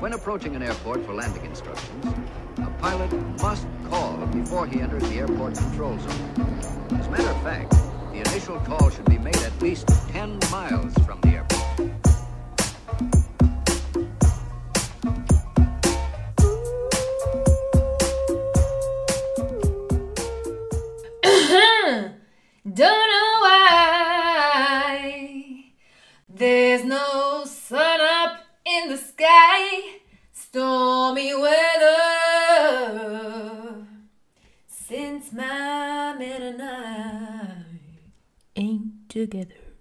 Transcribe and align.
When 0.00 0.14
approaching 0.14 0.56
an 0.56 0.62
airport 0.62 1.04
for 1.04 1.12
landing 1.12 1.44
instructions, 1.44 2.06
a 2.56 2.70
pilot 2.80 3.12
must 3.42 3.66
call 3.90 4.16
before 4.28 4.66
he 4.66 4.80
enters 4.80 5.02
the 5.02 5.16
airport 5.16 5.56
control 5.56 5.98
zone. 5.98 6.56
As 6.98 7.06
a 7.06 7.10
matter 7.10 7.28
of 7.28 7.42
fact, 7.42 7.72
the 8.10 8.20
initial 8.20 8.58
call 8.60 8.88
should 8.88 9.04
be 9.04 9.18
made 9.18 9.36
at 9.36 9.60
least 9.60 9.86
10 10.08 10.38
miles 10.50 10.94
from 11.04 11.20
the 11.20 11.28
airport. 11.28 11.60
Don't 22.72 23.08
know 23.10 23.38
why 23.42 24.64
there's 26.30 26.84
no 26.84 27.19
ain't 38.56 38.92
together. 39.08 39.76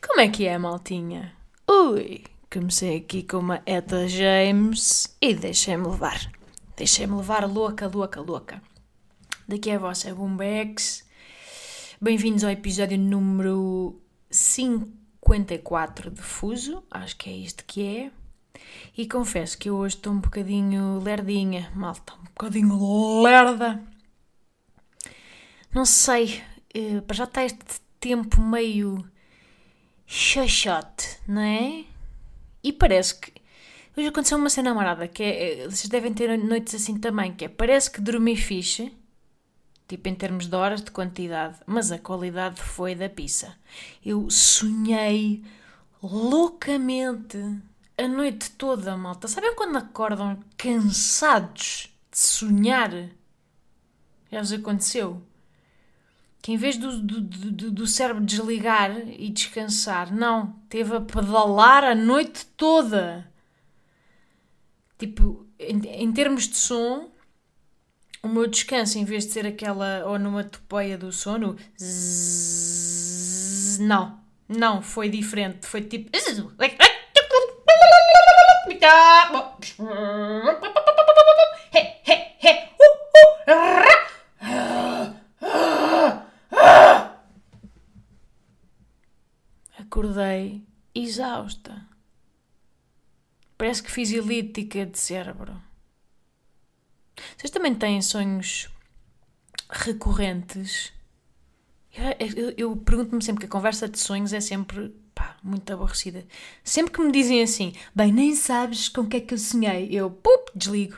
Como 0.00 0.20
é 0.20 0.28
que 0.28 0.46
é, 0.46 0.56
maltinha? 0.58 1.34
Ui, 1.68 2.24
comecei 2.52 2.96
aqui 2.96 3.22
com 3.22 3.38
uma 3.38 3.62
Eta 3.66 4.08
James 4.08 5.16
e 5.20 5.34
deixei-me 5.34 5.86
levar. 5.86 6.30
Deixei-me 6.76 7.16
levar 7.16 7.48
louca, 7.48 7.86
louca, 7.86 8.20
louca. 8.20 8.62
Daqui 9.46 9.70
é 9.70 9.76
a 9.76 9.78
vossa 9.78 10.14
Boombex. 10.14 11.06
Bem-vindos 12.00 12.44
ao 12.44 12.50
episódio 12.50 12.98
número 12.98 14.00
54 14.30 16.10
de 16.10 16.22
Fuso, 16.22 16.82
acho 16.90 17.16
que 17.16 17.28
é 17.28 17.32
isto 17.32 17.64
que 17.64 17.82
é. 17.82 18.10
E 18.96 19.06
confesso 19.06 19.58
que 19.58 19.68
eu 19.68 19.76
hoje 19.76 19.96
estou 19.96 20.12
um 20.12 20.20
bocadinho 20.20 20.98
lerdinha, 21.00 21.70
malta, 21.74 22.14
um 22.14 22.24
bocadinho 22.24 23.22
lerda. 23.22 23.82
Não 25.72 25.84
sei, 25.84 26.42
eh, 26.74 27.00
para 27.00 27.16
já 27.16 27.24
está 27.24 27.44
este 27.44 27.80
tempo 27.98 28.40
meio 28.40 29.04
xoxote, 30.06 31.18
não 31.26 31.42
é? 31.42 31.84
E 32.62 32.72
parece 32.72 33.14
que. 33.20 33.32
Hoje 33.96 34.08
aconteceu 34.08 34.38
uma 34.38 34.50
cena 34.50 34.70
amarada, 34.70 35.08
que 35.08 35.22
é. 35.22 35.68
Vocês 35.68 35.88
devem 35.88 36.12
ter 36.12 36.36
noites 36.38 36.74
assim 36.74 36.98
também, 36.98 37.32
que 37.32 37.44
é. 37.44 37.48
Parece 37.48 37.90
que 37.90 38.00
dormi 38.00 38.36
fixe, 38.36 38.92
tipo 39.88 40.08
em 40.08 40.14
termos 40.14 40.46
de 40.46 40.54
horas, 40.54 40.82
de 40.82 40.90
quantidade, 40.90 41.58
mas 41.66 41.92
a 41.92 41.98
qualidade 41.98 42.60
foi 42.60 42.94
da 42.94 43.08
pizza. 43.08 43.56
Eu 44.04 44.30
sonhei 44.30 45.44
loucamente 46.02 47.38
a 47.98 48.08
noite 48.08 48.50
toda, 48.52 48.96
malta. 48.96 49.28
Sabem 49.28 49.54
quando 49.54 49.76
acordam 49.76 50.38
cansados 50.56 51.94
de 52.10 52.18
sonhar? 52.18 52.90
Já 54.32 54.40
vos 54.40 54.52
aconteceu? 54.52 55.22
Que 56.42 56.52
em 56.52 56.56
vez 56.56 56.76
do, 56.76 57.00
do, 57.00 57.20
do, 57.20 57.70
do 57.70 57.86
cérebro 57.86 58.24
desligar 58.24 58.90
e 59.08 59.28
descansar, 59.28 60.12
não, 60.12 60.54
teve 60.68 60.96
a 60.96 61.00
pedalar 61.00 61.84
a 61.84 61.94
noite 61.94 62.46
toda. 62.56 63.30
Tipo, 64.98 65.46
em, 65.58 66.04
em 66.04 66.12
termos 66.12 66.48
de 66.48 66.56
som, 66.56 67.10
o 68.22 68.28
meu 68.28 68.46
descanso, 68.46 68.98
em 68.98 69.04
vez 69.04 69.26
de 69.26 69.32
ser 69.32 69.46
aquela 69.46 70.06
onomatopeia 70.06 70.96
do 70.96 71.12
sono, 71.12 71.56
zzz, 71.78 73.78
não, 73.78 74.18
não, 74.48 74.82
foi 74.82 75.08
diferente. 75.08 75.66
Foi 75.66 75.82
tipo. 75.82 76.10
Parece 93.56 93.82
que 93.82 93.90
fiz 93.90 94.10
elíptica 94.10 94.86
de 94.86 94.98
cérebro. 94.98 95.60
Vocês 97.36 97.50
também 97.50 97.74
têm 97.74 98.00
sonhos 98.00 98.68
recorrentes? 99.68 100.92
Eu, 102.18 102.30
eu, 102.36 102.54
eu 102.56 102.76
pergunto-me 102.76 103.22
sempre 103.22 103.40
que 103.40 103.46
a 103.46 103.50
conversa 103.50 103.88
de 103.88 103.98
sonhos 103.98 104.32
é 104.32 104.40
sempre 104.40 104.94
pá, 105.14 105.36
muito 105.42 105.70
aborrecida. 105.72 106.24
Sempre 106.64 106.92
que 106.92 107.02
me 107.02 107.12
dizem 107.12 107.42
assim, 107.42 107.74
bem, 107.94 108.12
nem 108.12 108.34
sabes 108.34 108.88
com 108.88 109.02
o 109.02 109.06
que 109.06 109.18
é 109.18 109.20
que 109.20 109.34
eu 109.34 109.38
sonhei, 109.38 109.88
eu 109.90 110.10
pup, 110.10 110.50
desligo. 110.54 110.96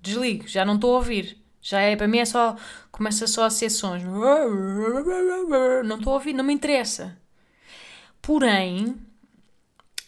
Desligo, 0.00 0.46
já 0.46 0.64
não 0.64 0.74
estou 0.74 0.94
a 0.94 0.98
ouvir. 0.98 1.38
Já 1.62 1.80
é, 1.80 1.96
para 1.96 2.06
mim 2.06 2.18
é 2.18 2.26
só, 2.26 2.56
começa 2.92 3.26
só 3.26 3.44
a 3.44 3.50
ser 3.50 3.70
sons. 3.70 4.02
Não 4.02 5.96
estou 5.96 6.12
a 6.12 6.16
ouvir, 6.16 6.34
não 6.34 6.44
me 6.44 6.52
interessa. 6.52 7.16
Porém, 8.20 8.96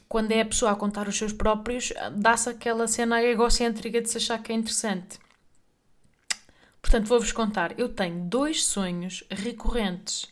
quando 0.09 0.33
é 0.33 0.41
a 0.41 0.47
pessoa 0.47 0.73
a 0.73 0.77
contar 0.77 1.09
os 1.09 1.17
seus 1.17 1.33
próprios, 1.33 1.93
dá-se 2.17 2.49
aquela 2.49 2.87
cena 2.87 3.23
egocêntrica 3.23 4.01
de 4.01 4.09
se 4.09 4.19
achar 4.19 4.43
que 4.43 4.53
é 4.53 4.55
interessante. 4.55 5.19
Portanto, 6.81 7.09
vou-vos 7.09 7.33
contar. 7.33 7.79
Eu 7.79 7.89
tenho 7.89 8.21
dois 8.25 8.65
sonhos 8.65 9.25
recorrentes. 9.29 10.27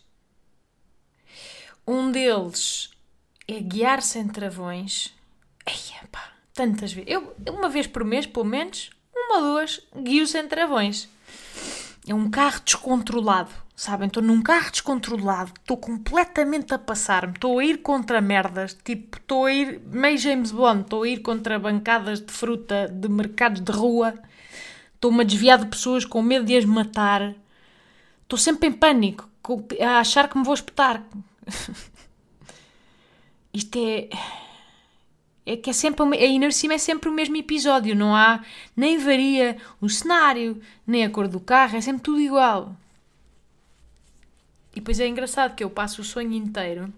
Um 1.86 2.12
deles 2.12 2.90
é 3.48 3.60
guiar-se 3.60 4.18
em 4.18 4.28
travões. 4.28 5.12
Eia, 5.66 6.08
pá, 6.12 6.32
tantas 6.54 6.92
vezes. 6.92 7.10
Eu, 7.10 7.34
uma 7.48 7.68
vez 7.68 7.86
por 7.86 8.04
mês, 8.04 8.26
pelo 8.26 8.44
menos, 8.44 8.90
uma 9.14 9.38
ou 9.38 9.42
duas, 9.42 9.80
guio-se 9.96 10.38
em 10.38 10.46
travões. 10.46 11.08
É 12.06 12.14
um 12.14 12.30
carro 12.30 12.60
descontrolado, 12.64 13.50
sabem? 13.74 14.08
Estou 14.08 14.22
num 14.22 14.42
carro 14.42 14.70
descontrolado, 14.70 15.52
estou 15.58 15.76
completamente 15.76 16.74
a 16.74 16.78
passar-me, 16.78 17.34
estou 17.34 17.58
a 17.58 17.64
ir 17.64 17.78
contra 17.78 18.20
merdas, 18.20 18.76
tipo, 18.84 19.18
estou 19.18 19.46
a 19.46 19.52
ir, 19.52 19.80
meio 19.86 20.18
James 20.18 20.52
Bond, 20.52 20.82
estou 20.82 21.02
a 21.02 21.08
ir 21.08 21.20
contra 21.20 21.58
bancadas 21.58 22.20
de 22.20 22.32
fruta 22.32 22.88
de 22.88 23.08
mercados 23.08 23.60
de 23.60 23.72
rua 23.72 24.14
Estou-me 25.04 25.20
a 25.20 25.24
desviar 25.24 25.58
de 25.58 25.66
pessoas 25.66 26.06
com 26.06 26.22
medo 26.22 26.46
de 26.46 26.56
as 26.56 26.64
matar. 26.64 27.34
Estou 28.22 28.38
sempre 28.38 28.68
em 28.68 28.72
pânico, 28.72 29.28
a 29.78 29.98
achar 29.98 30.30
que 30.30 30.38
me 30.38 30.42
vou 30.42 30.54
espetar. 30.54 31.04
Isto 33.52 33.78
é. 33.78 34.08
É 35.44 35.58
que 35.58 35.68
é 35.68 35.74
sempre. 35.74 36.02
A 36.02 36.24
inercia 36.24 36.72
é 36.72 36.78
sempre 36.78 37.10
o 37.10 37.12
mesmo 37.12 37.36
episódio, 37.36 37.94
não 37.94 38.16
há. 38.16 38.42
Nem 38.74 38.96
varia 38.96 39.58
o 39.78 39.90
cenário, 39.90 40.58
nem 40.86 41.04
a 41.04 41.10
cor 41.10 41.28
do 41.28 41.38
carro, 41.38 41.76
é 41.76 41.82
sempre 41.82 42.00
tudo 42.00 42.22
igual. 42.22 42.74
E 44.74 44.80
depois 44.80 44.98
é 44.98 45.06
engraçado 45.06 45.54
que 45.54 45.62
eu 45.62 45.70
passo 45.70 46.02
o 46.02 46.04
sonho 46.04 46.32
inteiro 46.32 46.92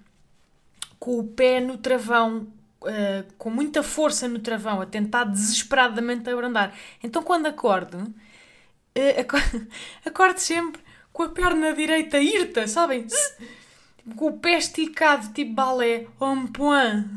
com 0.99 1.19
o 1.19 1.25
pé 1.25 1.61
no 1.61 1.77
travão, 1.77 2.49
uh, 2.83 3.33
com 3.37 3.51
muita 3.51 3.83
força 3.83 4.27
no 4.27 4.39
travão, 4.39 4.81
a 4.81 4.87
tentar 4.87 5.25
desesperadamente 5.25 6.29
abrandar. 6.31 6.75
Então 7.03 7.23
quando 7.23 7.47
acordo, 7.47 7.99
uh, 7.99 9.21
acordo, 9.21 9.67
acordo 10.05 10.39
sempre 10.39 10.81
com 11.13 11.23
a 11.25 11.29
perna 11.29 11.75
direita 11.75 12.19
irta, 12.19 12.67
sabem? 12.67 13.07
Com 14.17 14.27
o 14.29 14.39
pé 14.39 14.57
esticado, 14.57 15.33
tipo 15.33 15.53
balé, 15.53 16.07
en 16.21 16.47
point. 16.47 17.09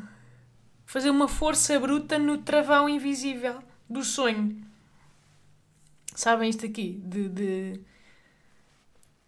Fazer 0.86 1.10
uma 1.10 1.28
força 1.28 1.80
bruta 1.80 2.18
no 2.18 2.40
travão 2.40 2.90
invisível 2.90 3.60
do 3.90 4.04
sonho. 4.04 4.60
Sabem 6.16 6.50
isto 6.50 6.66
aqui? 6.66 7.00
De, 7.04 7.30
de 7.30 7.80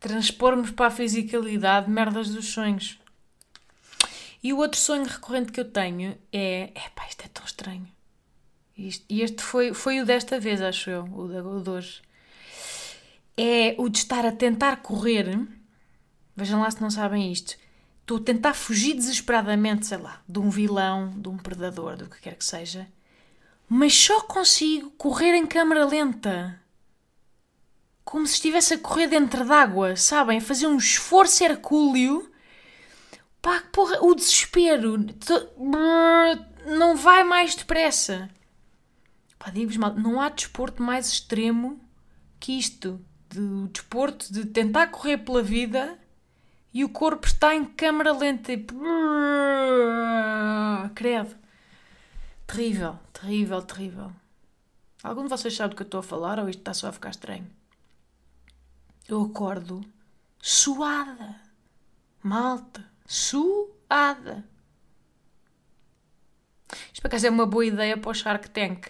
transpormos 0.02 0.72
para 0.72 0.88
a 0.88 0.92
fisicalidade 0.92 1.90
merdas 1.90 2.30
dos 2.30 2.48
sonhos. 2.48 3.00
E 4.44 4.52
o 4.52 4.58
outro 4.58 4.80
sonho 4.80 5.06
recorrente 5.06 5.52
que 5.52 5.60
eu 5.60 5.66
tenho 5.66 6.18
é. 6.34 6.72
Epá, 6.76 7.06
isto 7.08 7.24
é 7.24 7.28
tão 7.28 7.46
estranho. 7.46 7.88
Isto, 8.76 9.06
e 9.08 9.22
este 9.22 9.44
foi, 9.44 9.74
foi 9.74 10.02
o 10.02 10.06
desta 10.06 10.40
vez, 10.40 10.60
acho 10.60 10.90
eu, 10.90 11.04
o 11.04 11.28
de, 11.28 11.40
o 11.40 11.62
de 11.62 11.70
hoje. 11.70 12.02
É 13.38 13.76
o 13.78 13.88
de 13.88 14.00
estar 14.00 14.26
a 14.26 14.32
tentar 14.32 14.78
correr. 14.78 15.40
Vejam 16.36 16.62
lá 16.62 16.72
se 16.72 16.82
não 16.82 16.90
sabem 16.90 17.32
isto. 17.32 17.56
Estou 18.02 18.18
a 18.18 18.22
tentar 18.22 18.56
fugir 18.56 18.96
desesperadamente, 18.96 19.86
sei 19.86 20.00
lá, 20.00 20.22
de 20.28 20.40
um 20.40 20.50
vilão, 20.50 21.14
de 21.16 21.30
um 21.30 21.38
predador, 21.38 21.96
do 21.96 22.10
que 22.10 22.20
quer 22.20 22.36
que 22.36 22.44
seja. 22.44 22.88
Mas 23.70 23.94
só 23.94 24.22
consigo 24.22 24.90
correr 24.92 25.36
em 25.36 25.46
câmara 25.46 25.86
lenta. 25.86 26.60
Como 28.04 28.26
se 28.28 28.34
estivesse 28.34 28.74
a 28.74 28.80
correr 28.80 29.08
dentro 29.08 29.46
d'água, 29.46 29.96
sabem? 29.96 30.40
Fazer 30.40 30.68
um 30.68 30.78
esforço 30.78 31.44
hercúleo 31.44 32.32
Pá, 33.42 33.64
porra, 33.72 33.98
o 34.04 34.14
desespero. 34.14 34.98
Não 36.66 36.96
vai 36.96 37.24
mais 37.24 37.56
depressa. 37.56 38.30
Pá, 39.40 39.50
digo-vos 39.50 39.78
mal, 39.78 39.96
não 39.96 40.22
há 40.22 40.30
desporto 40.30 40.84
mais 40.84 41.08
extremo 41.12 41.80
que 42.40 42.58
isto. 42.58 43.04
De 43.30 43.68
desporto 43.70 44.32
de 44.32 44.46
tentar 44.46 44.88
correr 44.88 45.18
pela 45.20 45.42
vida 45.42 45.98
e 46.74 46.84
o 46.84 46.90
corpo 46.90 47.26
está 47.26 47.56
em 47.56 47.66
câmara 47.66 48.12
lenta. 48.12 48.56
Tipo, 48.56 48.76
credo. 50.94 51.36
Terrível, 52.46 53.00
terrível, 53.14 53.62
terrível. 53.62 54.12
Algum 55.02 55.24
de 55.24 55.30
vocês 55.30 55.56
sabe 55.56 55.70
do 55.70 55.78
que 55.78 55.84
eu 55.84 55.86
estou 55.86 56.02
a 56.02 56.04
falar 56.04 56.38
ou 56.40 56.50
isto 56.50 56.60
está 56.60 56.74
só 56.74 56.90
a 56.90 56.92
ficar 56.92 57.10
estranho? 57.10 57.48
Eu 59.12 59.24
acordo 59.24 59.84
suada. 60.40 61.36
Malta, 62.24 62.90
suada. 63.06 64.48
Isto 66.94 67.02
para 67.02 67.10
acaso 67.10 67.28
é 67.28 67.30
uma 67.30 67.46
boa 67.46 67.66
ideia 67.66 67.98
para 67.98 68.10
o 68.10 68.14
Shark 68.14 68.50
Tank. 68.52 68.88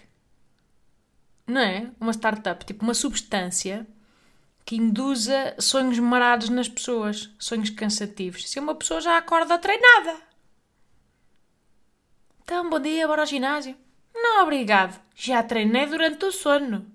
Não 1.44 1.60
é? 1.60 1.90
Uma 1.98 2.12
startup, 2.12 2.64
tipo 2.64 2.84
uma 2.84 2.94
substância 2.94 3.84
que 4.64 4.76
induza 4.76 5.56
sonhos 5.58 5.98
marados 5.98 6.48
nas 6.50 6.68
pessoas, 6.68 7.28
sonhos 7.36 7.70
cansativos. 7.70 8.48
Se 8.48 8.60
uma 8.60 8.76
pessoa 8.76 9.00
já 9.00 9.18
acorda 9.18 9.58
treinada. 9.58 10.22
Então, 12.44 12.70
bom 12.70 12.78
dia, 12.78 13.08
bora 13.08 13.22
ao 13.22 13.26
ginásio. 13.26 13.76
Não, 14.14 14.44
obrigado. 14.44 15.02
Já 15.16 15.42
treinei 15.42 15.86
durante 15.86 16.24
o 16.24 16.30
sono. 16.30 16.91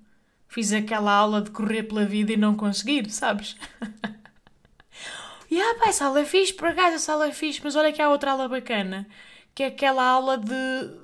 Fiz 0.47 0.71
aquela 0.71 1.11
aula 1.11 1.41
de 1.41 1.51
correr 1.51 1.83
pela 1.83 2.05
vida 2.05 2.31
e 2.31 2.37
não 2.37 2.55
conseguir, 2.55 3.09
sabes? 3.09 3.57
e 5.51 5.61
ah, 5.61 5.75
pá, 5.79 5.89
essa 5.89 6.05
aula 6.05 6.21
é 6.21 6.25
fixe, 6.25 6.53
por 6.53 6.69
acaso 6.69 6.95
essa 6.95 7.13
aula 7.13 7.27
é 7.27 7.31
fixe, 7.31 7.61
mas 7.63 7.75
olha 7.75 7.91
que 7.91 8.01
há 8.01 8.09
outra 8.09 8.31
aula 8.31 8.47
bacana, 8.47 9.07
que 9.53 9.63
é 9.63 9.67
aquela 9.67 10.03
aula 10.03 10.37
de, 10.37 10.53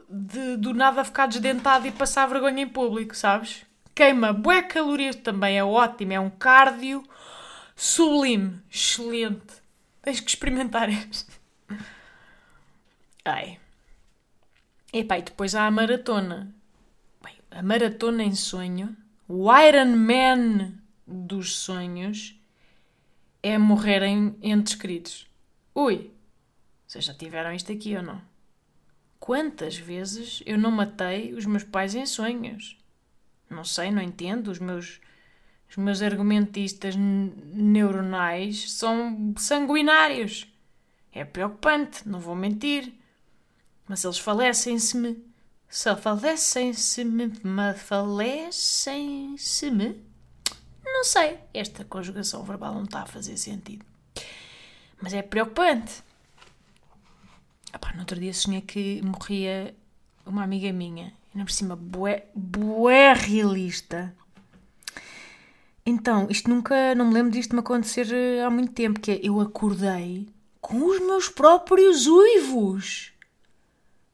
de 0.10 0.57
do 0.57 0.74
nada 0.74 1.04
ficar 1.04 1.28
desdentado 1.28 1.86
e 1.86 1.92
passar 1.92 2.28
vergonha 2.28 2.63
em 2.63 2.68
público, 2.68 3.16
sabes? 3.16 3.66
Queima 3.94 4.34
bué 4.34 4.62
calorias 4.63 5.16
também, 5.16 5.57
é 5.57 5.63
ótimo, 5.63 6.13
é 6.13 6.19
um 6.19 6.30
cardio 6.30 7.04
sublime, 7.75 8.62
excelente. 8.72 9.62
Tens 10.01 10.19
que 10.19 10.30
experimentar 10.30 10.90
este. 10.90 11.31
Ai. 13.25 13.60
Epá, 14.92 15.18
e 15.18 15.22
depois 15.22 15.54
há 15.56 15.66
a 15.66 15.72
maratona. 15.72 16.54
Bem, 17.24 17.36
a 17.51 17.62
maratona 17.62 18.24
em 18.24 18.36
sonho 18.36 18.95
o 19.27 19.53
Iron 19.57 19.95
Man 19.95 20.73
dos 21.05 21.55
sonhos 21.55 22.39
é 23.41 23.57
morrer 23.57 24.03
em 24.03 24.35
entes 24.41 24.75
queridos. 24.75 25.27
Ui, 25.75 26.11
vocês 26.87 27.05
já 27.05 27.13
tiveram 27.13 27.53
isto 27.53 27.71
aqui 27.71 27.95
ou 27.95 28.03
não? 28.03 28.21
Quantas 29.19 29.77
vezes 29.77 30.43
eu 30.45 30.57
não 30.57 30.69
matei 30.69 31.33
os 31.33 31.45
meus 31.45 31.63
pais 31.63 31.95
em 31.95 32.05
sonhos? 32.05 32.77
Não 33.49 33.63
sei, 33.63 33.89
não 33.91 34.01
entendo. 34.01 34.49
Os 34.49 34.59
meus, 34.59 34.99
os 35.69 35.77
meus 35.77 36.01
argumentistas 36.01 36.95
neuronais 36.95 38.71
são 38.71 39.33
sanguinários. 39.37 40.47
É 41.11 41.23
preocupante, 41.23 42.07
não 42.07 42.19
vou 42.19 42.35
mentir. 42.35 42.93
Mas 43.87 44.03
eles 44.03 44.19
falecem-se-me 44.19 45.23
só 45.73 45.97
falecem-se-me, 45.97 47.33
falecem-se-me. 47.75 50.05
Não 50.85 51.03
sei, 51.03 51.39
esta 51.51 51.83
conjugação 51.83 52.43
verbal 52.43 52.75
não 52.75 52.83
está 52.83 53.01
a 53.01 53.07
fazer 53.07 53.35
sentido. 53.37 53.83
Mas 55.01 55.15
é 55.15 55.23
preocupante. 55.23 56.03
Epá, 57.73 57.91
no 57.93 58.01
outro 58.01 58.19
dia 58.19 58.35
sonhei 58.35 58.61
que 58.61 59.01
morria 59.01 59.75
uma 60.27 60.43
amiga 60.43 60.71
minha, 60.71 61.11
ainda 61.33 61.43
por 61.43 61.51
cima, 61.51 61.75
bué, 61.75 62.27
bué 62.35 63.13
realista. 63.13 64.15
Então, 65.83 66.27
isto 66.29 66.51
nunca, 66.51 66.93
não 66.93 67.07
me 67.07 67.15
lembro 67.15 67.31
disto 67.31 67.55
me 67.55 67.61
acontecer 67.61 68.13
eh, 68.13 68.43
há 68.43 68.49
muito 68.51 68.73
tempo, 68.73 68.99
que 68.99 69.11
é, 69.11 69.19
eu 69.23 69.41
acordei 69.41 70.29
com 70.61 70.85
os 70.85 70.99
meus 70.99 71.29
próprios 71.29 72.05
uivos. 72.05 73.12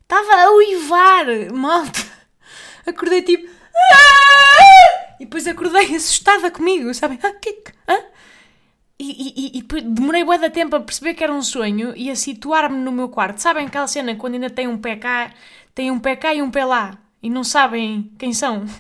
Estava 0.10 0.42
a 0.42 0.52
uivar, 0.54 1.54
malta. 1.54 2.00
Acordei 2.84 3.22
tipo. 3.22 3.48
Ah! 3.48 5.16
E 5.20 5.26
depois 5.26 5.46
acordei 5.46 5.96
assustada 5.96 6.50
comigo, 6.50 6.92
sabem? 6.96 7.20
Ah, 7.22 7.32
que, 7.34 7.64
ah? 7.88 8.06
E, 8.98 9.54
e, 9.56 9.60
e, 9.60 9.82
demorei 9.82 10.24
bué 10.24 10.40
de 10.40 10.50
tempo 10.50 10.76
a 10.76 10.80
perceber 10.80 11.14
que 11.14 11.24
era 11.24 11.32
um 11.32 11.44
sonho 11.44 11.96
e 11.96 12.10
a 12.10 12.16
situar-me 12.16 12.78
no 12.78 12.92
meu 12.92 13.10
quarto. 13.10 13.38
Sabem 13.38 13.68
aquela 13.68 13.86
cena 13.86 14.16
quando 14.16 14.34
ainda 14.34 14.50
tem 14.50 14.68
um 14.68 14.80
pé 14.80 14.96
cá, 14.96 15.32
tem 15.76 15.92
um 15.92 16.00
pé 16.00 16.16
cá 16.16 16.34
e 16.34 16.42
um 16.42 16.50
pé 16.50 16.66
lá 16.66 16.98
e 17.22 17.30
não 17.30 17.44
sabem 17.44 18.12
quem 18.18 18.34
são? 18.34 18.66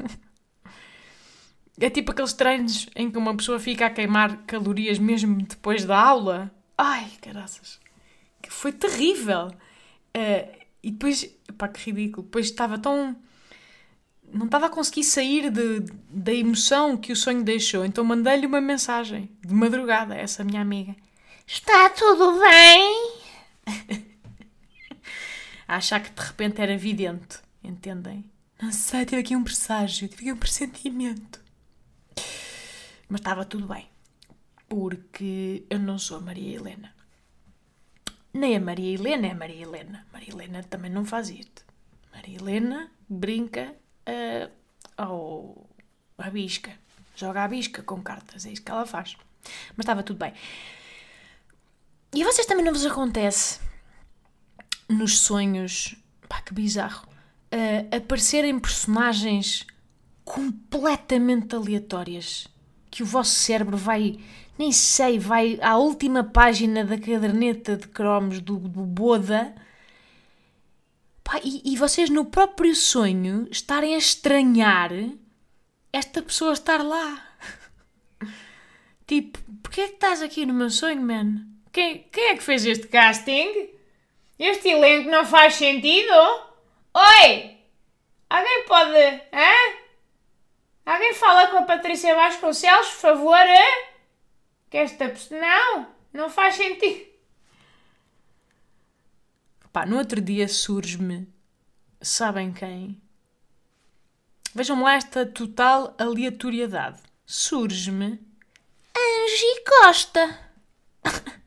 É 1.82 1.90
tipo 1.90 2.12
aqueles 2.12 2.34
treinos 2.34 2.90
em 2.94 3.10
que 3.10 3.18
uma 3.18 3.34
pessoa 3.34 3.58
fica 3.58 3.86
a 3.86 3.90
queimar 3.90 4.44
calorias 4.46 5.00
mesmo 5.00 5.42
depois 5.42 5.86
da 5.86 5.98
aula. 5.98 6.52
Ai, 6.78 7.08
caraças. 7.22 7.80
Que 8.42 8.52
foi 8.52 8.74
terrível. 8.74 9.48
Uh, 10.14 10.59
e 10.82 10.92
depois, 10.92 11.30
pá, 11.58 11.68
que 11.68 11.92
ridículo. 11.92 12.24
Depois 12.24 12.46
estava 12.48 12.78
tão. 12.78 13.16
Não 14.32 14.46
estava 14.46 14.68
a 14.68 14.70
conseguir 14.70 15.04
sair 15.04 15.50
de, 15.50 15.82
da 16.10 16.34
emoção 16.34 16.96
que 16.96 17.12
o 17.12 17.16
sonho 17.16 17.44
deixou. 17.44 17.84
Então 17.84 18.04
mandei-lhe 18.04 18.46
uma 18.46 18.62
mensagem 18.62 19.30
de 19.46 19.54
madrugada 19.54 20.16
essa 20.16 20.44
minha 20.44 20.62
amiga: 20.62 20.96
Está 21.46 21.90
tudo 21.90 22.40
bem? 22.40 23.20
a 25.68 25.76
achar 25.76 26.00
que 26.00 26.12
de 26.12 26.22
repente 26.22 26.62
era 26.62 26.78
vidente. 26.78 27.40
Entendem? 27.64 28.24
Não 28.62 28.72
sei, 28.72 29.06
tive 29.06 29.22
aqui 29.22 29.36
um 29.36 29.44
presságio, 29.44 30.08
tive 30.08 30.22
aqui 30.22 30.34
um 30.34 30.38
pressentimento. 30.38 31.42
Mas 33.08 33.22
estava 33.22 33.44
tudo 33.46 33.68
bem. 33.68 33.88
Porque 34.68 35.66
eu 35.70 35.80
não 35.80 35.98
sou 35.98 36.18
a 36.18 36.22
Maria 36.22 36.56
Helena. 36.56 36.94
Nem 38.34 38.56
a 38.56 38.60
Maria 38.60 38.94
Helena 38.94 39.28
é 39.28 39.32
a 39.32 39.36
Maria 39.36 39.64
Helena. 39.64 40.08
Maria 40.14 40.30
Helena 40.34 40.64
também 40.64 40.92
não 40.92 41.06
faz 41.06 41.30
isto. 41.30 41.66
Maria 42.14 42.38
Helena 42.38 42.92
brinca 43.08 43.74
uh, 44.08 44.52
ao, 44.98 45.70
à 46.18 46.30
bisca. 46.30 46.72
Joga 47.16 47.44
a 47.44 47.48
bisca 47.48 47.82
com 47.82 48.02
cartas. 48.02 48.46
É 48.46 48.52
isso 48.52 48.62
que 48.62 48.72
ela 48.72 48.86
faz. 48.86 49.18
Mas 49.76 49.84
estava 49.84 50.04
tudo 50.04 50.20
bem. 50.20 50.34
E 52.14 52.24
a 52.24 52.26
vocês 52.26 52.48
também 52.48 52.66
não 52.66 52.74
vos 52.74 52.86
acontece 52.86 53.60
nos 54.88 55.20
sonhos, 55.20 55.96
pá, 56.28 56.42
que 56.42 56.54
bizarro, 56.54 57.08
uh, 57.08 57.96
aparecerem 57.96 58.60
personagens 58.60 59.66
completamente 60.24 61.56
aleatórias 61.56 62.48
que 62.90 63.04
o 63.04 63.06
vosso 63.06 63.32
cérebro 63.32 63.78
vai 63.78 64.20
nem 64.60 64.74
sei, 64.74 65.18
vai 65.18 65.58
à 65.62 65.78
última 65.78 66.22
página 66.22 66.84
da 66.84 66.98
caderneta 66.98 67.78
de 67.78 67.88
cromos 67.88 68.42
do, 68.42 68.58
do 68.58 68.82
Boda 68.82 69.56
pá, 71.24 71.40
e, 71.42 71.62
e 71.64 71.78
vocês 71.78 72.10
no 72.10 72.26
próprio 72.26 72.76
sonho 72.76 73.48
estarem 73.50 73.96
a 73.96 73.98
estranhar 73.98 74.92
esta 75.94 76.22
pessoa 76.22 76.52
estar 76.52 76.84
lá. 76.84 77.26
tipo, 79.08 79.40
porquê 79.64 79.82
é 79.82 79.88
que 79.88 79.94
estás 79.94 80.22
aqui 80.22 80.46
no 80.46 80.54
meu 80.54 80.70
sonho, 80.70 81.02
man? 81.02 81.46
Quem, 81.72 82.00
quem 82.12 82.26
é 82.26 82.36
que 82.36 82.44
fez 82.44 82.66
este 82.66 82.88
casting? 82.88 83.70
Este 84.38 84.68
elenco 84.68 85.10
não 85.10 85.26
faz 85.26 85.56
sentido? 85.56 86.12
Oi! 86.94 87.58
Alguém 88.30 88.66
pode. 88.68 89.22
Hã? 89.32 89.80
Alguém 90.86 91.14
fala 91.14 91.48
com 91.48 91.60
a 91.60 91.64
Patrícia 91.64 92.14
Vasconcelos, 92.14 92.90
por 92.90 93.00
favor? 93.00 93.46
Que 94.70 94.78
esta. 94.78 95.14
Não! 95.32 95.88
Não 96.14 96.30
faz 96.30 96.56
sentido. 96.56 97.08
Pá, 99.72 99.86
no 99.86 99.98
outro 99.98 100.20
dia 100.20 100.48
surge-me. 100.48 101.28
Sabem 102.02 102.52
quem? 102.52 103.02
Vejam 104.54 104.82
lá 104.82 104.94
esta 104.94 105.26
total 105.26 105.96
aleatoriedade. 105.98 107.02
Surge-me. 107.26 108.20
Angie 108.98 109.64
Costa! 109.68 110.40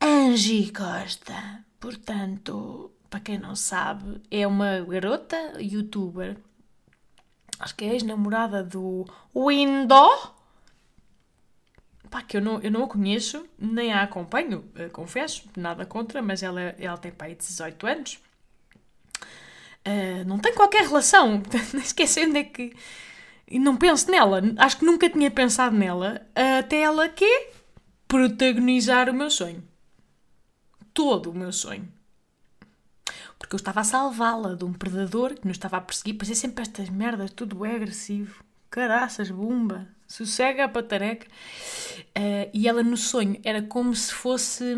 Angie 0.00 0.70
Costa. 0.72 1.64
Portanto, 1.80 2.92
para 3.08 3.20
quem 3.20 3.38
não 3.38 3.56
sabe, 3.56 4.20
é 4.30 4.46
uma 4.46 4.80
garota 4.80 5.36
youtuber. 5.58 6.36
Acho 7.58 7.74
que 7.74 7.84
é 7.86 7.94
ex-namorada 7.94 8.62
do 8.62 9.06
Window 9.34 10.37
pá, 12.10 12.22
que 12.22 12.36
eu 12.36 12.40
não, 12.40 12.60
eu 12.60 12.70
não 12.70 12.84
a 12.84 12.88
conheço, 12.88 13.44
nem 13.58 13.92
a 13.92 14.02
acompanho, 14.02 14.64
uh, 14.74 14.90
confesso, 14.90 15.44
nada 15.56 15.84
contra, 15.86 16.22
mas 16.22 16.42
ela, 16.42 16.60
ela 16.60 16.96
tem 16.96 17.12
pai 17.12 17.34
de 17.34 17.46
18 17.46 17.86
anos. 17.86 18.18
Uh, 19.86 20.24
não 20.26 20.38
tem 20.38 20.54
qualquer 20.54 20.84
relação, 20.84 21.42
nem 21.72 21.82
esquecendo 21.82 22.38
é 22.38 22.44
que. 22.44 22.74
Não 23.50 23.76
penso 23.78 24.10
nela, 24.10 24.42
acho 24.58 24.76
que 24.76 24.84
nunca 24.84 25.08
tinha 25.08 25.30
pensado 25.30 25.74
nela, 25.74 26.20
até 26.58 26.80
ela 26.82 27.08
que 27.08 27.48
protagonizar 28.06 29.08
o 29.08 29.14
meu 29.14 29.30
sonho. 29.30 29.62
Todo 30.92 31.30
o 31.30 31.34
meu 31.34 31.50
sonho. 31.50 31.88
Porque 33.38 33.54
eu 33.54 33.56
estava 33.56 33.80
a 33.80 33.84
salvá-la 33.84 34.54
de 34.54 34.64
um 34.64 34.72
predador 34.74 35.34
que 35.34 35.46
nos 35.46 35.56
estava 35.56 35.78
a 35.78 35.80
perseguir, 35.80 36.18
pois 36.18 36.30
é 36.30 36.34
sempre 36.34 36.60
estas 36.60 36.90
merdas, 36.90 37.30
tudo 37.30 37.64
é 37.64 37.74
agressivo. 37.74 38.44
Caraças, 38.70 39.30
bumba 39.30 39.88
sossega 40.08 40.64
a 40.64 40.68
patareca. 40.68 41.26
Uh, 42.16 42.50
e 42.52 42.66
ela 42.66 42.82
no 42.82 42.96
sonho 42.96 43.38
era 43.44 43.62
como 43.62 43.94
se 43.94 44.12
fosse 44.12 44.74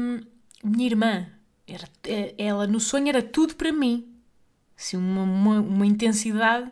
minha 0.62 0.86
irmã. 0.86 1.26
Era, 1.66 1.88
eh, 2.04 2.34
ela 2.36 2.66
no 2.66 2.80
sonho 2.80 3.08
era 3.08 3.22
tudo 3.22 3.54
para 3.54 3.72
mim. 3.72 4.12
Assim, 4.76 4.96
uma, 4.96 5.22
uma, 5.22 5.60
uma 5.60 5.86
intensidade. 5.86 6.70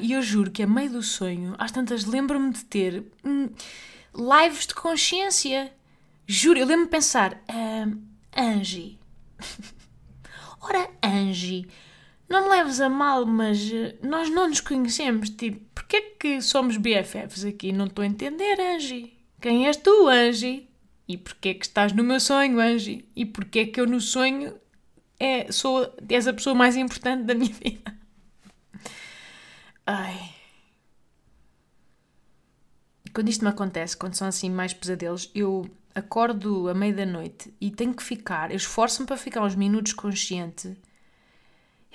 E 0.00 0.12
eu 0.12 0.22
juro 0.22 0.50
que 0.50 0.64
a 0.64 0.66
meio 0.66 0.90
do 0.90 1.02
sonho, 1.02 1.54
às 1.58 1.70
tantas, 1.70 2.04
lembro-me 2.06 2.52
de 2.52 2.64
ter 2.64 3.04
hum, 3.24 3.48
lives 4.14 4.66
de 4.66 4.74
consciência. 4.74 5.72
Juro, 6.26 6.58
eu 6.58 6.66
lembro-me 6.66 6.86
de 6.86 6.90
pensar, 6.90 7.40
hum, 7.48 8.02
Angie. 8.36 8.98
Ora, 10.60 10.90
Angie, 11.00 11.68
não 12.28 12.44
me 12.44 12.48
leves 12.50 12.80
a 12.80 12.88
mal, 12.88 13.24
mas 13.24 13.70
eh, 13.72 13.96
nós 14.02 14.28
não 14.30 14.48
nos 14.48 14.60
conhecemos. 14.60 15.30
Tipo, 15.30 15.60
porquê 15.74 16.00
que 16.18 16.40
somos 16.42 16.76
BFFs 16.76 17.44
aqui? 17.44 17.72
Não 17.72 17.86
estou 17.86 18.02
a 18.02 18.06
entender, 18.06 18.60
Angie. 18.60 19.16
Quem 19.40 19.66
és 19.66 19.76
tu, 19.76 20.08
Angie? 20.08 20.68
E 21.08 21.16
porquê 21.16 21.54
que 21.54 21.66
estás 21.66 21.92
no 21.92 22.02
meu 22.02 22.18
sonho, 22.18 22.60
Angie? 22.60 23.08
E 23.14 23.24
porquê 23.24 23.66
que 23.66 23.80
eu 23.80 23.86
no 23.86 24.00
sonho 24.00 24.58
é, 25.20 25.50
sou, 25.52 25.92
és 26.08 26.26
a 26.26 26.32
pessoa 26.32 26.54
mais 26.54 26.76
importante 26.76 27.24
da 27.24 27.34
minha 27.34 27.52
vida? 27.54 27.96
Ai. 29.86 30.34
Quando 33.14 33.28
isto 33.28 33.44
me 33.44 33.50
acontece, 33.50 33.96
quando 33.96 34.14
são 34.14 34.26
assim 34.26 34.50
mais 34.50 34.74
pesadelos, 34.74 35.30
eu 35.34 35.70
acordo 35.94 36.68
à 36.68 36.74
meia 36.74 36.92
da 36.92 37.06
noite 37.06 37.54
e 37.60 37.70
tenho 37.70 37.94
que 37.94 38.02
ficar, 38.02 38.50
eu 38.50 38.56
esforço-me 38.56 39.06
para 39.06 39.16
ficar 39.16 39.42
uns 39.42 39.54
minutos 39.54 39.94
consciente. 39.94 40.76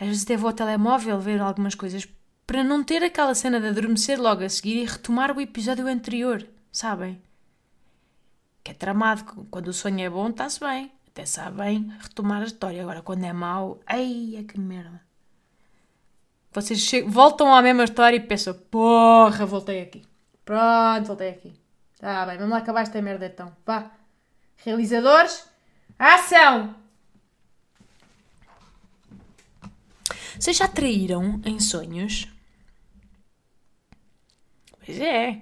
Às 0.01 0.08
vezes 0.08 0.24
até 0.24 0.36
vou 0.36 0.48
ao 0.48 0.55
telemóvel 0.55 1.20
ver 1.20 1.39
algumas 1.39 1.75
coisas 1.75 2.08
para 2.48 2.63
não 2.63 2.84
ter 2.84 3.03
aquela 3.03 3.36
cena 3.36 3.62
de 3.62 3.67
adormecer 3.67 4.20
logo 4.20 4.43
a 4.43 4.50
seguir 4.50 4.81
e 4.81 4.86
retomar 4.86 5.31
o 5.31 5.39
episódio 5.39 5.86
anterior, 5.86 6.43
sabem? 6.72 7.22
Que 8.63 8.72
é 8.72 8.74
tramado. 8.74 9.46
Quando 9.51 9.67
o 9.67 9.74
sonho 9.74 10.00
é 10.03 10.10
bom, 10.10 10.29
está-se 10.29 10.60
bem. 10.60 10.91
Até 11.08 11.24
sabe 11.24 11.58
bem 11.58 11.93
retomar 12.00 12.41
a 12.41 12.46
história. 12.46 12.81
Agora, 12.81 13.03
quando 13.03 13.25
é 13.25 13.31
mau, 13.31 13.79
ai, 13.86 14.38
é 14.39 14.43
que 14.43 14.60
merda. 14.60 15.00
Vocês 16.51 16.79
chegam, 16.79 17.12
voltam 17.12 17.53
à 17.53 17.62
mesma 17.62 17.84
história 17.84 18.17
e 18.17 18.22
pensam: 18.22 18.55
porra, 18.55 19.46
voltei 19.46 19.84
aqui. 19.84 20.03
Pronto, 20.43 21.05
voltei 21.05 21.29
aqui. 21.29 21.53
Tá 22.00 22.25
bem, 22.25 22.38
vamos 22.38 22.53
lá 22.53 22.58
acabar 22.58 22.81
esta 22.81 23.00
merda 23.03 23.27
então. 23.27 23.55
Vá. 23.63 23.91
Realizadores, 24.58 25.48
ação! 26.00 26.81
Vocês 30.41 30.57
já 30.57 30.67
traíram 30.67 31.39
em 31.45 31.60
sonhos? 31.60 32.27
Pois 34.83 35.00
é. 35.00 35.39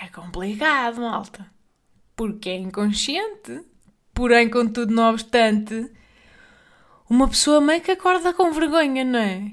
É 0.00 0.06
complicado, 0.14 1.00
malta. 1.00 1.44
Porque 2.14 2.48
é 2.48 2.56
inconsciente. 2.56 3.64
Porém, 4.14 4.48
contudo, 4.48 4.94
não 4.94 5.10
obstante, 5.10 5.90
uma 7.10 7.26
pessoa 7.26 7.60
meio 7.60 7.80
que 7.80 7.90
acorda 7.90 8.32
com 8.32 8.52
vergonha, 8.52 9.04
não 9.04 9.18
é? 9.18 9.52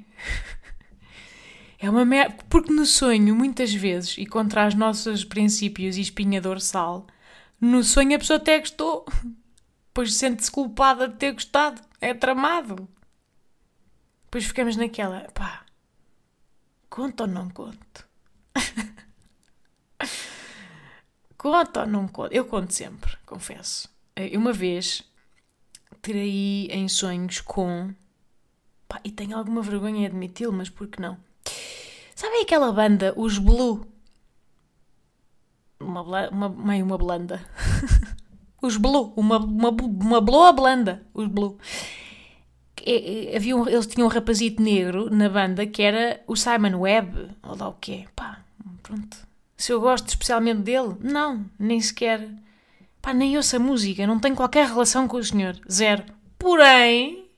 É 1.80 1.90
uma 1.90 2.06
merda. 2.06 2.38
Porque 2.48 2.72
no 2.72 2.86
sonho, 2.86 3.36
muitas 3.36 3.74
vezes, 3.74 4.16
e 4.20 4.26
contra 4.28 4.68
os 4.68 4.76
nossos 4.76 5.26
princípios 5.26 5.98
e 5.98 6.02
espinha 6.02 6.40
dorsal, 6.40 7.08
no 7.60 7.84
sonho 7.84 8.16
a 8.16 8.20
pessoa 8.20 8.38
até 8.38 8.60
gostou. 8.60 9.04
Pois 9.92 10.14
sente-se 10.14 10.52
culpada 10.52 11.08
de 11.08 11.16
ter 11.16 11.32
gostado. 11.32 11.82
É 12.00 12.14
tramado. 12.14 12.88
Depois 14.36 14.48
ficamos 14.48 14.76
naquela, 14.76 15.22
pá, 15.34 15.64
conto 16.90 17.22
ou 17.22 17.28
não 17.28 17.50
conto? 17.50 18.06
conto 21.38 21.80
ou 21.80 21.88
não 21.88 22.06
conto? 22.06 22.34
Eu 22.34 22.44
conto 22.44 22.74
sempre, 22.74 23.16
confesso. 23.26 23.90
Eu 24.14 24.38
uma 24.38 24.52
vez 24.52 25.04
traí 26.02 26.68
em 26.70 26.90
sonhos 26.90 27.40
com. 27.40 27.96
Pá, 28.90 29.00
e 29.06 29.10
tenho 29.10 29.38
alguma 29.38 29.62
vergonha 29.62 30.02
em 30.02 30.06
admiti-lo, 30.06 30.52
mas 30.52 30.70
por 30.70 30.90
que 30.90 31.02
não? 31.02 31.18
Sabem 32.14 32.42
aquela 32.42 32.74
banda, 32.74 33.14
os 33.16 33.38
Blue? 33.38 33.88
Uma, 35.80 36.02
uma, 36.28 36.50
meio 36.50 36.84
uma 36.84 36.98
blanda. 36.98 37.42
os 38.62 38.76
Blue, 38.76 39.14
uma, 39.16 39.38
uma, 39.38 39.70
uma 39.70 40.20
bloa 40.20 40.52
blanda. 40.52 41.08
Os 41.14 41.26
Blue. 41.26 41.58
Havia 43.36 43.56
um, 43.56 43.68
eles 43.68 43.88
tinham 43.88 44.08
um 44.08 44.12
rapazito 44.12 44.62
negro 44.62 45.10
na 45.10 45.28
banda 45.28 45.66
que 45.66 45.82
era 45.82 46.22
o 46.28 46.36
Simon 46.36 46.80
Webb, 46.80 47.30
ou 47.44 47.58
lá 47.58 47.70
o 47.70 47.74
quê. 47.74 48.06
Pá, 48.16 48.40
pronto. 48.84 49.18
Se 49.58 49.72
eu 49.72 49.82
gosto 49.82 50.08
especialmente 50.10 50.62
dele, 50.62 50.96
não, 51.02 51.46
nem 51.58 51.80
sequer 51.80 52.30
Pá, 53.06 53.14
nem 53.14 53.38
ouço 53.38 53.56
a 53.56 53.60
música, 53.60 54.08
não 54.08 54.20
tenho 54.20 54.36
qualquer 54.36 54.66
relação 54.66 55.08
com 55.08 55.18
o 55.18 55.24
senhor. 55.24 55.56
Zero. 55.72 56.04
Porém, 56.40 57.30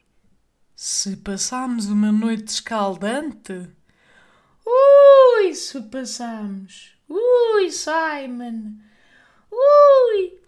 se 0.74 1.18
passarmos 1.18 1.88
uma 1.88 2.10
noite 2.10 2.48
escaldante. 2.48 3.68
Ui, 4.66 5.54
se 5.54 5.82
passamos. 5.82 6.96
Ui, 7.10 7.70
Simon. 7.70 8.78
Ui. 9.52 10.40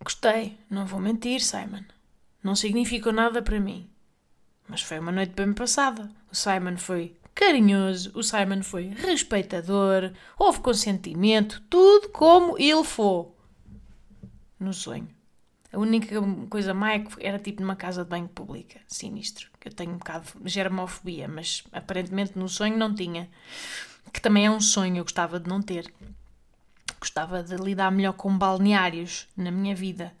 Gostei, 0.00 0.56
não 0.70 0.86
vou 0.86 1.00
mentir, 1.00 1.40
Simon. 1.40 1.82
Não 2.48 2.56
significou 2.56 3.12
nada 3.12 3.42
para 3.42 3.60
mim. 3.60 3.90
Mas 4.66 4.80
foi 4.80 4.98
uma 4.98 5.12
noite 5.12 5.34
bem 5.34 5.52
passada. 5.52 6.10
O 6.32 6.34
Simon 6.34 6.78
foi 6.78 7.14
carinhoso, 7.34 8.10
o 8.14 8.22
Simon 8.22 8.62
foi 8.62 8.84
respeitador, 8.86 10.12
houve 10.38 10.60
consentimento, 10.60 11.62
tudo 11.68 12.08
como 12.08 12.56
ele 12.58 12.84
foi 12.84 13.26
no 14.58 14.72
sonho. 14.72 15.06
A 15.70 15.78
única 15.78 16.16
coisa 16.48 16.72
má 16.72 16.94
é 16.94 17.00
que 17.00 17.22
era 17.26 17.38
tipo 17.38 17.60
numa 17.60 17.76
casa 17.76 18.02
de 18.02 18.08
banho 18.08 18.28
pública, 18.28 18.80
sinistro. 18.86 19.50
Eu 19.62 19.74
tenho 19.74 19.90
um 19.90 19.98
bocado 19.98 20.26
de 20.40 20.48
germofobia, 20.48 21.28
mas 21.28 21.64
aparentemente 21.70 22.38
no 22.38 22.48
sonho 22.48 22.78
não 22.78 22.94
tinha. 22.94 23.28
Que 24.10 24.22
também 24.22 24.46
é 24.46 24.50
um 24.50 24.58
sonho, 24.58 24.96
eu 24.96 25.04
gostava 25.04 25.38
de 25.38 25.50
não 25.50 25.60
ter. 25.60 25.92
Gostava 26.98 27.42
de 27.42 27.56
lidar 27.56 27.92
melhor 27.92 28.14
com 28.14 28.38
balneários 28.38 29.28
na 29.36 29.50
minha 29.50 29.74
vida 29.74 30.14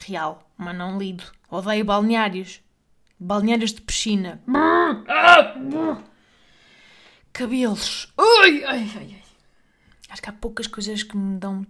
real, 0.00 0.50
mas 0.56 0.76
não 0.76 0.98
lido. 0.98 1.24
Odeio 1.50 1.84
balneários. 1.84 2.60
Balneários 3.18 3.72
de 3.72 3.80
piscina. 3.82 4.42
Cabelos. 7.32 8.12
Ai, 8.18 8.64
ai, 8.64 8.90
ai. 8.96 9.22
Acho 10.10 10.22
que 10.22 10.28
há 10.28 10.32
poucas 10.32 10.66
coisas 10.66 11.02
que 11.02 11.16
me 11.16 11.38
dão 11.38 11.66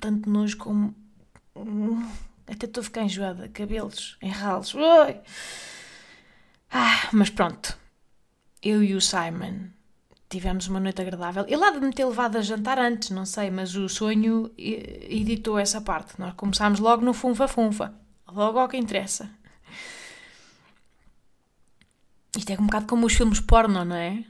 tanto 0.00 0.28
nojo 0.28 0.56
como. 0.56 0.94
Até 2.46 2.66
estou 2.66 2.80
a 2.80 2.84
ficar 2.84 3.02
enjoada. 3.02 3.48
Cabelos, 3.48 4.16
enralos. 4.20 4.74
Ui. 4.74 5.20
Ah, 6.70 7.08
mas 7.12 7.30
pronto. 7.30 7.76
Eu 8.62 8.82
e 8.82 8.94
o 8.94 9.00
Simon 9.00 9.68
tivemos 10.28 10.68
uma 10.68 10.80
noite 10.80 11.00
agradável. 11.00 11.44
Ele 11.46 11.64
há 11.64 11.70
de 11.70 11.80
me 11.80 11.92
ter 11.92 12.04
levado 12.04 12.36
a 12.36 12.42
jantar 12.42 12.78
antes, 12.78 13.10
não 13.10 13.24
sei, 13.24 13.50
mas 13.50 13.74
o 13.76 13.88
sonho 13.88 14.50
editou 14.56 15.58
essa 15.58 15.80
parte. 15.80 16.18
Nós 16.18 16.34
começámos 16.34 16.80
logo 16.80 17.04
no 17.04 17.12
funfa-funfa. 17.12 17.94
Logo 18.32 18.58
ao 18.58 18.68
que 18.68 18.76
interessa. 18.76 19.30
Isto 22.36 22.50
é 22.50 22.54
um 22.60 22.66
bocado 22.66 22.86
como 22.86 23.06
os 23.06 23.14
filmes 23.14 23.40
porno, 23.40 23.84
não 23.84 23.94
é? 23.94 24.24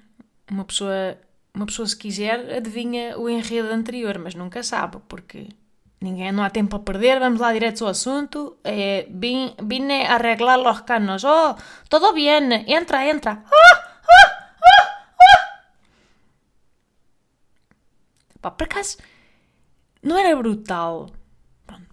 uma 0.50 0.64
pessoa, 0.64 1.18
uma 1.54 1.66
pessoa 1.66 1.86
se 1.86 1.96
quiser, 1.96 2.54
adivinha 2.54 3.18
o 3.18 3.28
enredo 3.28 3.72
anterior, 3.72 4.18
mas 4.18 4.34
nunca 4.34 4.62
sabe, 4.62 4.98
porque 5.08 5.48
ninguém 6.00 6.32
não 6.32 6.42
há 6.42 6.50
tempo 6.50 6.76
a 6.76 6.80
perder, 6.80 7.18
vamos 7.18 7.40
lá 7.40 7.52
direto 7.52 7.84
ao 7.84 7.90
assunto. 7.90 8.58
Eh, 8.64 9.06
vine 9.10 10.06
a 10.06 10.14
arreglar 10.14 10.58
los 10.58 10.82
canos. 10.82 11.24
Oh, 11.24 11.56
todo 11.88 12.12
bien, 12.12 12.52
entra, 12.66 13.08
entra. 13.08 13.42
Ah, 13.46 13.76
ah, 13.76 14.30
ah, 14.62 14.84
ah. 15.18 15.40
Pá, 18.44 18.50
por 18.50 18.64
acaso, 18.64 18.98
não 20.02 20.18
era 20.18 20.36
brutal. 20.36 21.08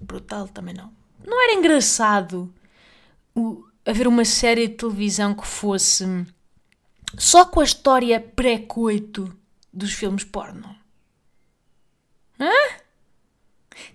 brutal 0.02 0.50
também 0.50 0.74
não. 0.74 0.92
Não 1.26 1.42
era 1.42 1.54
engraçado 1.54 2.54
o, 3.34 3.66
haver 3.86 4.06
uma 4.06 4.26
série 4.26 4.68
de 4.68 4.74
televisão 4.74 5.34
que 5.34 5.48
fosse 5.48 6.04
só 7.18 7.46
com 7.46 7.62
a 7.62 7.64
história 7.64 8.20
pré-coito 8.20 9.34
dos 9.72 9.94
filmes 9.94 10.26
porno. 10.26 10.76
Hã? 12.38 12.52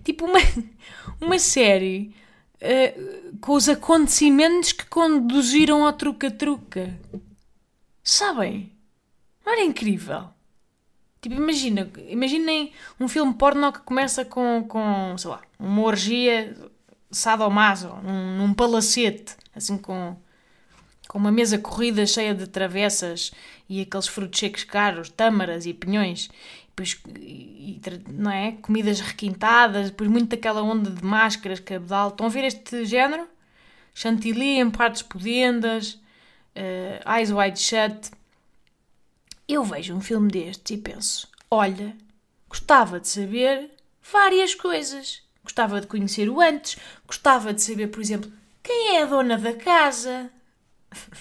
Tipo 0.03 0.25
uma, 0.25 0.39
uma 1.21 1.37
série 1.37 2.15
uh, 2.55 3.37
com 3.37 3.53
os 3.53 3.69
acontecimentos 3.69 4.71
que 4.71 4.87
conduziram 4.87 5.85
ao 5.85 5.93
truca-truca. 5.93 6.99
Sabem? 8.03 8.75
Não 9.45 9.53
era 9.53 9.63
incrível? 9.63 10.35
Tipo, 11.21 11.35
imagina, 11.35 11.89
imaginem 12.07 12.71
um 12.99 13.07
filme 13.07 13.33
porno 13.33 13.71
que 13.73 13.79
começa 13.79 14.23
com, 14.23 14.63
com 14.67 15.17
sei 15.17 15.31
lá, 15.31 15.41
uma 15.59 15.81
orgia 15.81 16.55
sadomaso, 17.09 17.89
num, 18.03 18.37
num 18.37 18.53
palacete, 18.53 19.35
assim 19.55 19.77
com 19.77 20.15
com 21.07 21.17
uma 21.17 21.31
mesa 21.31 21.57
corrida 21.57 22.05
cheia 22.05 22.35
de 22.35 22.47
travessas 22.47 23.31
e 23.69 23.81
aqueles 23.81 24.07
frutos 24.07 24.39
secos 24.39 24.63
caros, 24.63 25.09
tâmaras 25.09 25.65
e 25.65 25.73
pinhões, 25.73 26.29
depois, 26.67 27.01
e, 27.17 27.79
não 28.11 28.31
é? 28.31 28.51
Comidas 28.61 28.99
requintadas, 28.99 29.89
depois 29.89 30.09
muito 30.09 30.29
daquela 30.29 30.61
onda 30.61 30.89
de 30.89 31.03
máscaras, 31.03 31.59
cabedal. 31.59 32.09
Estão 32.09 32.25
a 32.25 32.29
ver 32.29 32.43
este 32.43 32.85
género? 32.85 33.27
Chantilly 33.93 34.59
em 34.59 34.69
partes 34.69 35.01
pudendas, 35.01 35.93
uh, 36.55 37.17
Eyes 37.17 37.31
Wide 37.31 37.59
Shut, 37.59 38.11
eu 39.47 39.63
vejo 39.63 39.95
um 39.95 40.01
filme 40.01 40.29
destes 40.29 40.77
e 40.77 40.81
penso: 40.81 41.27
olha, 41.49 41.95
gostava 42.49 42.99
de 42.99 43.07
saber 43.07 43.71
várias 44.11 44.53
coisas. 44.53 45.23
Gostava 45.43 45.79
de 45.79 45.87
conhecer 45.87 46.29
o 46.29 46.41
antes, 46.41 46.77
gostava 47.05 47.53
de 47.53 47.61
saber, 47.61 47.87
por 47.87 48.01
exemplo, 48.01 48.29
quem 48.61 48.97
é 48.97 49.03
a 49.03 49.05
dona 49.05 49.37
da 49.37 49.53
casa. 49.53 50.29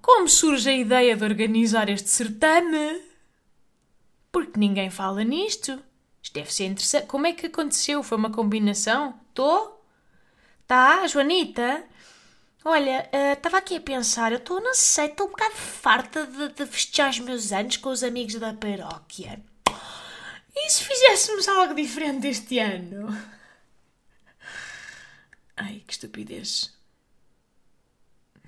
Como 0.00 0.26
surge 0.28 0.70
a 0.70 0.72
ideia 0.72 1.16
de 1.16 1.24
organizar 1.24 1.90
este 1.90 2.08
certame? 2.08 3.02
Porque 4.32 4.58
ninguém 4.58 4.88
fala 4.88 5.22
nisto. 5.22 5.82
Isto 6.22 6.34
deve 6.34 6.52
ser 6.52 6.64
interessante. 6.64 7.06
Como 7.06 7.26
é 7.26 7.32
que 7.32 7.46
aconteceu? 7.46 8.02
Foi 8.02 8.16
uma 8.16 8.30
combinação? 8.30 9.20
Tô? 9.34 9.72
Tá, 10.66 11.06
Joanita? 11.06 11.84
Olha, 12.68 13.08
estava 13.32 13.58
uh, 13.58 13.58
aqui 13.58 13.76
a 13.76 13.80
pensar, 13.80 14.32
eu 14.32 14.38
estou, 14.38 14.60
não 14.60 14.74
sei, 14.74 15.06
estou 15.06 15.28
um 15.28 15.30
bocado 15.30 15.54
farta 15.54 16.26
de, 16.26 16.48
de 16.48 16.66
festejar 16.66 17.10
os 17.10 17.20
meus 17.20 17.52
anos 17.52 17.76
com 17.76 17.90
os 17.90 18.02
amigos 18.02 18.34
da 18.34 18.52
paróquia. 18.52 19.40
E 20.52 20.68
se 20.68 20.82
fizéssemos 20.82 21.46
algo 21.46 21.74
diferente 21.74 22.26
este 22.26 22.58
ano? 22.58 23.06
Ai, 25.56 25.84
que 25.86 25.92
estupidez. 25.92 26.76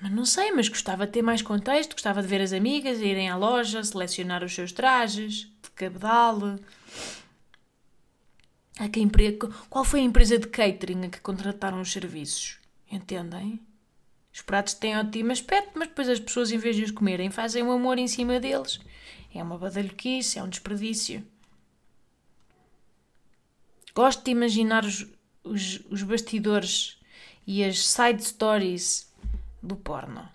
Mas 0.01 0.11
não 0.11 0.25
sei, 0.25 0.51
mas 0.51 0.69
gostava 0.69 1.07
de 1.07 1.13
ter 1.13 1.23
mais 1.23 1.41
contexto, 1.41 1.93
gostava 1.93 2.21
de 2.21 2.27
ver 2.27 2.41
as 2.41 2.53
amigas, 2.53 2.99
irem 2.99 3.31
à 3.31 3.37
loja, 3.37 3.85
selecionar 3.85 4.43
os 4.43 4.53
seus 4.53 4.73
trajes, 4.73 5.47
de 5.63 5.71
cabedal. 5.77 6.59
A 8.81 8.89
que 8.89 8.99
emprego, 8.99 9.55
qual 9.71 9.85
foi 9.85 10.01
a 10.01 10.03
empresa 10.03 10.41
de 10.41 10.49
catering 10.49 11.07
a 11.07 11.09
que 11.09 11.21
contrataram 11.21 11.81
os 11.81 11.93
serviços? 11.93 12.59
Entendem? 12.91 13.68
Os 14.33 14.43
pratos 14.43 14.75
têm 14.75 14.97
ótimo 14.97 15.33
aspecto, 15.33 15.73
mas 15.75 15.89
depois 15.89 16.09
as 16.09 16.21
pessoas, 16.21 16.53
em 16.53 16.59
vez 16.59 16.77
de 16.77 16.85
os 16.85 16.91
comerem, 16.91 17.31
fazem 17.31 17.63
um 17.63 17.73
amor 17.73 17.99
em 17.99 18.07
cima 18.07 18.39
deles. 18.39 18.81
É 19.35 19.43
uma 19.43 19.59
badalhoquice, 19.59 20.39
é 20.39 20.43
um 20.43 20.49
desperdício. 20.49 21.27
Gosto 23.95 24.25
de 24.25 24.31
imaginar 24.31 24.85
os, 24.85 25.07
os, 25.43 25.81
os 25.91 26.03
bastidores 26.03 26.99
e 27.47 27.65
as 27.65 27.87
side 27.87 28.23
stories 28.23 29.13
do 29.63 29.75
porno. 29.75 30.29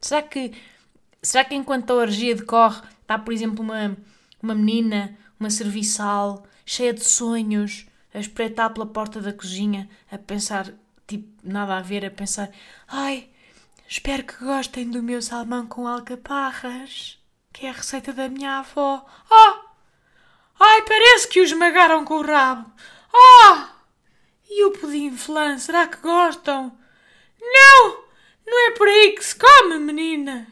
Será 0.00 0.22
que, 0.22 0.52
será 1.22 1.44
que 1.44 1.54
enquanto 1.54 1.90
a 1.90 1.96
orgia 1.96 2.34
decorre, 2.34 2.80
está, 3.02 3.18
por 3.18 3.34
exemplo, 3.34 3.62
uma, 3.62 3.96
uma 4.42 4.54
menina, 4.54 5.16
uma 5.38 5.50
serviçal, 5.50 6.46
cheia 6.64 6.94
de 6.94 7.04
sonhos, 7.04 7.86
a 8.14 8.18
espreitar 8.18 8.72
pela 8.72 8.86
porta 8.86 9.20
da 9.20 9.32
cozinha, 9.32 9.88
a 10.10 10.16
pensar, 10.16 10.72
tipo, 11.08 11.26
nada 11.42 11.78
a 11.78 11.82
ver, 11.82 12.04
a 12.04 12.10
pensar: 12.10 12.50
ai, 12.86 13.28
espero 13.88 14.22
que 14.22 14.44
gostem 14.44 14.88
do 14.88 15.02
meu 15.02 15.20
salmão 15.20 15.66
com 15.66 15.88
alcaparras, 15.88 17.18
que 17.52 17.66
é 17.66 17.70
a 17.70 17.72
receita 17.72 18.12
da 18.12 18.28
minha 18.28 18.58
avó. 18.58 19.04
Ah! 19.28 19.64
Ai, 20.60 20.82
parece 20.82 21.28
que 21.28 21.40
o 21.40 21.44
esmagaram 21.44 22.04
com 22.04 22.18
o 22.18 22.22
rabo. 22.22 22.70
Ah! 23.12 23.74
E 24.48 24.64
o 24.64 24.72
pudim 24.72 25.16
flan, 25.16 25.58
será 25.58 25.86
que 25.86 25.98
gostam? 25.98 26.76
Não! 27.40 28.04
Não 28.46 28.68
é 28.68 28.70
por 28.72 28.88
aí 28.88 29.12
que 29.12 29.24
se 29.24 29.36
come, 29.36 29.78
menina. 29.78 30.46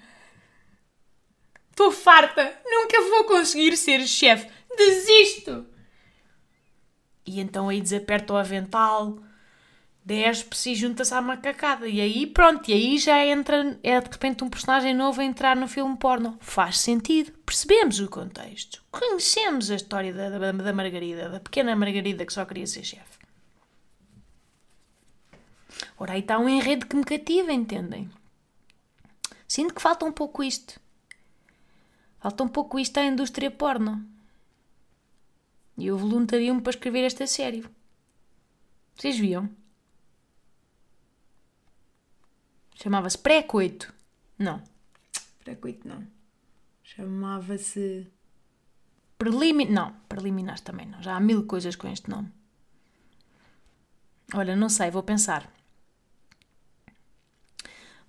Estou 1.70 1.90
farta. 1.90 2.58
Nunca 2.64 3.00
vou 3.02 3.24
conseguir 3.24 3.76
ser 3.76 4.06
chefe. 4.06 4.50
Desisto. 4.76 5.66
E 7.24 7.40
então 7.40 7.68
aí 7.68 7.80
desaperta 7.80 8.34
o 8.34 8.36
avental, 8.36 9.18
despe-se 10.06 10.70
e 10.70 10.74
junta-se 10.76 11.12
à 11.12 11.20
macacada. 11.20 11.88
E 11.88 12.00
aí 12.00 12.28
pronto, 12.28 12.70
e 12.70 12.72
aí 12.72 12.96
já 12.96 13.26
entra, 13.26 13.76
é 13.82 14.00
de 14.00 14.08
repente 14.08 14.44
um 14.44 14.48
personagem 14.48 14.94
novo 14.94 15.20
a 15.20 15.24
entrar 15.24 15.56
no 15.56 15.66
filme 15.66 15.96
porno. 15.96 16.38
Faz 16.40 16.78
sentido, 16.78 17.32
percebemos 17.44 17.98
o 17.98 18.08
contexto, 18.08 18.84
conhecemos 18.92 19.68
a 19.68 19.74
história 19.74 20.14
da, 20.14 20.30
da, 20.30 20.52
da 20.52 20.72
Margarida, 20.72 21.28
da 21.28 21.40
pequena 21.40 21.74
Margarida 21.74 22.24
que 22.24 22.32
só 22.32 22.44
queria 22.44 22.68
ser 22.68 22.84
chefe. 22.84 23.16
Ora, 25.98 26.12
aí 26.12 26.20
está 26.20 26.38
um 26.38 26.48
enredo 26.48 26.86
que 26.86 26.94
me 26.94 27.04
cativa, 27.04 27.52
entendem? 27.52 28.08
Sinto 29.48 29.74
que 29.74 29.82
falta 29.82 30.04
um 30.04 30.12
pouco 30.12 30.42
isto. 30.42 30.80
Falta 32.20 32.44
um 32.44 32.48
pouco 32.48 32.78
isto 32.78 32.98
à 32.98 33.04
indústria 33.04 33.50
porno. 33.50 34.06
E 35.76 35.88
eu 35.88 35.98
voluntario-me 35.98 36.60
para 36.60 36.70
escrever 36.70 37.04
esta 37.04 37.26
série. 37.26 37.64
Vocês 38.94 39.18
viam? 39.18 39.50
Chamava-se 42.76 43.18
Pré-Coito. 43.18 43.92
Não. 44.38 44.62
Pré-Coito 45.42 45.88
não. 45.88 46.06
Chamava-se. 46.82 48.06
Preliminar. 49.18 49.72
Não, 49.72 49.92
preliminares 50.08 50.60
também 50.60 50.86
não. 50.86 51.02
Já 51.02 51.16
há 51.16 51.20
mil 51.20 51.46
coisas 51.46 51.74
com 51.74 51.88
este 51.88 52.10
nome. 52.10 52.30
Olha, 54.34 54.54
não 54.54 54.68
sei, 54.68 54.90
vou 54.90 55.02
pensar. 55.02 55.50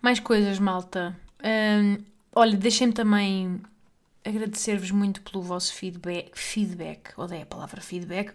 Mais 0.01 0.19
coisas, 0.19 0.59
malta. 0.59 1.17
Hum, 1.43 2.03
olha, 2.35 2.57
deixem-me 2.57 2.93
também 2.93 3.61
agradecer-vos 4.25 4.91
muito 4.91 5.21
pelo 5.21 5.41
vosso 5.41 5.73
feedback. 5.73 6.37
Feedback. 6.37 7.13
Odeio 7.17 7.43
a 7.43 7.45
palavra 7.45 7.79
feedback. 7.79 8.33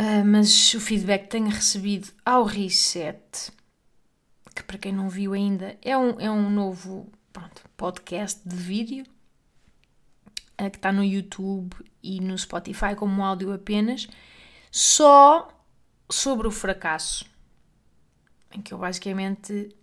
Uh, 0.00 0.24
mas 0.24 0.72
o 0.72 0.80
feedback 0.80 1.24
que 1.24 1.28
tenho 1.28 1.50
recebido 1.50 2.08
ao 2.24 2.44
Reset, 2.44 3.52
que 4.56 4.62
para 4.62 4.78
quem 4.78 4.92
não 4.92 5.10
viu 5.10 5.34
ainda, 5.34 5.76
é 5.82 5.94
um, 5.94 6.18
é 6.18 6.30
um 6.30 6.48
novo 6.48 7.12
pronto, 7.30 7.62
podcast 7.76 8.40
de 8.48 8.56
vídeo 8.56 9.04
uh, 10.58 10.70
que 10.70 10.78
está 10.78 10.90
no 10.90 11.04
YouTube 11.04 11.76
e 12.02 12.18
no 12.18 12.38
Spotify 12.38 12.94
como 12.96 13.22
áudio 13.22 13.52
apenas, 13.52 14.08
só 14.70 15.50
sobre 16.10 16.48
o 16.48 16.50
fracasso, 16.50 17.26
em 18.52 18.62
que 18.62 18.72
eu 18.72 18.78
basicamente 18.78 19.76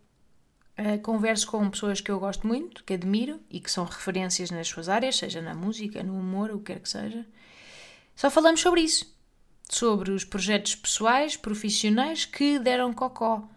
uh, 0.80 0.99
converso 1.03 1.45
com 1.45 1.69
pessoas 1.69 2.01
que 2.01 2.10
eu 2.10 2.19
gosto 2.19 2.47
muito, 2.47 2.84
que 2.84 2.95
admiro 2.95 3.39
e 3.51 3.60
que 3.60 3.69
são 3.69 3.86
referências 3.86 4.49
nas 4.49 4.67
suas 4.67 4.89
áreas, 4.89 5.15
seja 5.15 5.43
na 5.43 5.53
música, 5.53 6.01
no 6.01 6.17
humor, 6.17 6.49
o 6.49 6.58
que 6.58 6.73
quer 6.73 6.80
que 6.80 6.89
seja. 6.89 7.23
Só 8.15 8.32
falamos 8.32 8.62
sobre 8.62 8.82
isso 8.82 9.15
sobre 9.69 10.12
os 10.12 10.23
projetos 10.23 10.75
pessoais, 10.75 11.36
profissionais 11.36 12.25
que 12.25 12.60
deram 12.60 12.93
cocó. 12.93 13.47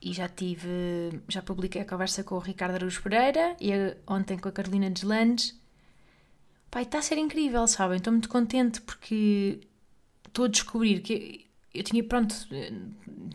E 0.00 0.12
já 0.12 0.28
tive, 0.28 0.68
já 1.28 1.40
publiquei 1.40 1.80
a 1.80 1.84
conversa 1.86 2.22
com 2.22 2.34
o 2.34 2.38
Ricardo 2.38 2.74
Araújo 2.74 3.02
Pereira 3.02 3.56
e 3.60 3.72
ontem 4.06 4.38
com 4.38 4.48
a 4.48 4.52
Carolina 4.52 4.90
Deslandes. 4.90 5.58
Pai, 6.70 6.82
está 6.82 6.98
a 6.98 7.02
ser 7.02 7.16
incrível, 7.16 7.66
sabem? 7.66 7.96
Estou 7.96 8.12
muito 8.12 8.28
contente 8.28 8.80
porque 8.82 9.60
estou 10.26 10.44
a 10.44 10.48
descobrir 10.48 11.00
que 11.00 11.46
eu 11.72 11.82
tinha, 11.82 12.04
pronto, 12.04 12.34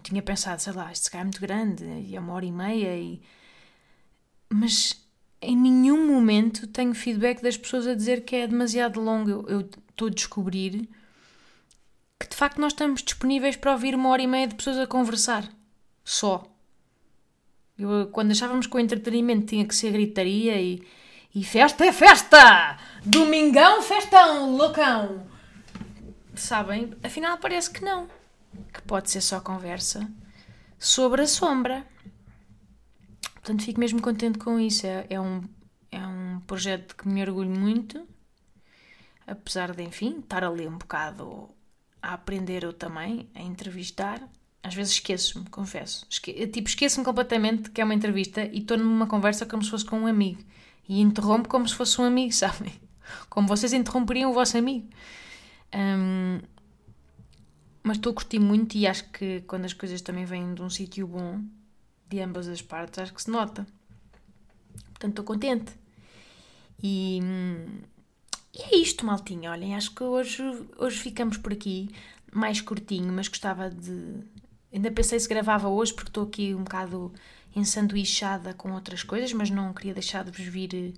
tinha 0.03 0.21
pensado, 0.21 0.61
sei 0.61 0.73
lá, 0.73 0.91
este 0.91 1.15
é 1.15 1.23
muito 1.23 1.41
grande 1.41 1.83
e 1.83 2.15
é 2.15 2.19
uma 2.19 2.33
hora 2.33 2.45
e 2.45 2.51
meia 2.51 2.95
e... 2.97 3.21
Mas 4.49 5.05
em 5.41 5.55
nenhum 5.55 6.05
momento 6.05 6.67
tenho 6.67 6.93
feedback 6.93 7.41
das 7.41 7.57
pessoas 7.57 7.87
a 7.87 7.95
dizer 7.95 8.23
que 8.25 8.35
é 8.35 8.47
demasiado 8.47 8.99
longo. 8.99 9.45
Eu 9.47 9.61
estou 9.61 10.07
a 10.07 10.11
descobrir 10.11 10.87
que 12.19 12.27
de 12.27 12.35
facto 12.35 12.59
nós 12.59 12.73
estamos 12.73 13.01
disponíveis 13.01 13.55
para 13.55 13.71
ouvir 13.71 13.95
uma 13.95 14.09
hora 14.09 14.21
e 14.21 14.27
meia 14.27 14.47
de 14.47 14.55
pessoas 14.55 14.77
a 14.77 14.85
conversar. 14.85 15.49
Só. 16.03 16.45
Eu, 17.77 18.09
quando 18.11 18.31
achávamos 18.31 18.67
que 18.67 18.75
o 18.75 18.79
entretenimento 18.79 19.45
tinha 19.45 19.65
que 19.65 19.73
ser 19.73 19.91
gritaria 19.91 20.59
e, 20.61 20.85
e 21.33 21.43
festa 21.45 21.85
é 21.85 21.93
festa! 21.93 22.77
Domingão, 23.05 23.81
festão, 23.81 24.57
loucão! 24.57 25.25
Sabem? 26.35 26.93
Afinal 27.01 27.37
parece 27.37 27.71
que 27.71 27.83
não. 27.83 28.09
Que 28.73 28.81
pode 28.81 29.09
ser 29.09 29.21
só 29.21 29.39
conversa 29.39 30.11
sobre 30.77 31.21
a 31.21 31.27
sombra. 31.27 31.85
Portanto, 33.35 33.63
fico 33.63 33.79
mesmo 33.79 34.01
contente 34.01 34.39
com 34.39 34.59
isso. 34.59 34.85
É, 34.85 35.05
é, 35.09 35.21
um, 35.21 35.41
é 35.91 36.05
um 36.05 36.41
projeto 36.41 36.95
que 36.95 37.07
me 37.07 37.21
orgulho 37.21 37.49
muito. 37.49 38.05
Apesar 39.25 39.73
de, 39.73 39.83
enfim, 39.83 40.19
estar 40.19 40.43
ali 40.43 40.67
um 40.67 40.77
bocado 40.77 41.49
a 42.01 42.13
aprender 42.13 42.63
eu 42.63 42.73
também, 42.73 43.27
a 43.35 43.41
entrevistar. 43.41 44.21
Às 44.61 44.73
vezes 44.73 44.93
esqueço-me, 44.93 45.49
confesso. 45.49 46.05
Esque 46.09 46.47
tipo, 46.47 46.67
esqueço-me 46.67 47.05
completamente 47.05 47.69
que 47.69 47.81
é 47.81 47.83
uma 47.83 47.93
entrevista 47.93 48.43
e 48.43 48.59
estou 48.59 48.77
numa 48.77 49.07
conversa 49.07 49.45
como 49.45 49.63
se 49.63 49.69
fosse 49.69 49.85
com 49.85 50.01
um 50.01 50.07
amigo. 50.07 50.41
E 50.87 50.99
interrompo 50.99 51.47
como 51.47 51.67
se 51.67 51.75
fosse 51.75 51.99
um 52.01 52.03
amigo, 52.03 52.31
sabem? 52.33 52.73
Como 53.29 53.47
vocês 53.47 53.73
interromperiam 53.73 54.31
o 54.31 54.33
vosso 54.33 54.57
amigo. 54.57 54.87
Um, 55.73 56.39
mas 57.83 57.97
estou 57.97 58.11
a 58.11 58.15
curtir 58.15 58.39
muito 58.39 58.75
e 58.75 58.85
acho 58.85 59.09
que 59.11 59.41
quando 59.41 59.65
as 59.65 59.73
coisas 59.73 60.01
também 60.01 60.25
vêm 60.25 60.53
de 60.53 60.61
um 60.61 60.69
sítio 60.69 61.07
bom, 61.07 61.41
de 62.09 62.19
ambas 62.19 62.47
as 62.47 62.61
partes, 62.61 62.99
acho 62.99 63.13
que 63.13 63.21
se 63.21 63.29
nota. 63.31 63.65
Portanto, 64.89 65.11
estou 65.11 65.25
contente. 65.25 65.71
E, 66.83 67.19
hum, 67.23 67.81
e 68.53 68.61
é 68.61 68.77
isto, 68.77 69.05
maltinha. 69.05 69.51
Olhem, 69.51 69.75
acho 69.75 69.93
que 69.93 70.03
hoje, 70.03 70.43
hoje 70.77 70.97
ficamos 70.97 71.37
por 71.37 71.53
aqui, 71.53 71.89
mais 72.31 72.61
curtinho, 72.61 73.11
mas 73.11 73.27
gostava 73.27 73.69
de, 73.69 74.23
Ainda 74.71 74.91
pensei 74.91 75.19
se 75.19 75.27
gravava 75.27 75.67
hoje 75.67 75.93
porque 75.93 76.09
estou 76.09 76.23
aqui 76.23 76.53
um 76.53 76.63
bocado 76.63 77.11
ensanduichada 77.55 78.53
com 78.53 78.71
outras 78.73 79.03
coisas, 79.03 79.33
mas 79.33 79.49
não 79.49 79.73
queria 79.73 79.93
deixar 79.95 80.23
de 80.23 80.31
vos 80.31 80.45
vir 80.45 80.69
eh, 80.75 80.93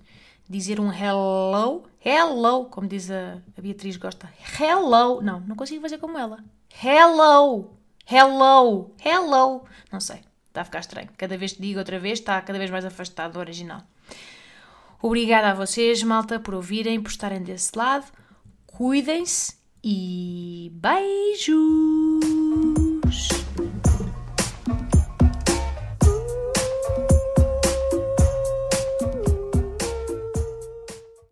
dizer 0.48 0.78
um 0.78 0.92
hello. 0.92 1.84
Hello, 2.04 2.66
como 2.66 2.86
diz 2.86 3.10
a, 3.10 3.40
a 3.56 3.60
Beatriz 3.60 3.96
gosta. 3.96 4.30
Hello. 4.60 5.22
Não, 5.22 5.40
não 5.40 5.56
consigo 5.56 5.80
fazer 5.80 5.96
como 5.96 6.18
ela. 6.18 6.44
Hello. 6.82 7.70
Hello. 8.06 8.94
Hello. 9.02 9.64
Não 9.90 10.00
sei. 10.00 10.20
Está 10.48 10.60
a 10.60 10.64
ficar 10.64 10.80
estranho. 10.80 11.08
Cada 11.16 11.38
vez 11.38 11.54
que 11.54 11.62
digo 11.62 11.78
outra 11.78 11.98
vez, 11.98 12.18
está 12.18 12.38
cada 12.42 12.58
vez 12.58 12.70
mais 12.70 12.84
afastado 12.84 13.32
do 13.32 13.38
original. 13.38 13.80
Obrigada 15.02 15.50
a 15.50 15.54
vocês, 15.54 16.00
malta, 16.04 16.38
por 16.38 16.54
ouvirem, 16.54 17.02
por 17.02 17.10
estarem 17.10 17.42
desse 17.42 17.76
lado. 17.76 18.06
Cuidem-se 18.64 19.54
e 19.82 20.70
beijos! 20.74 22.22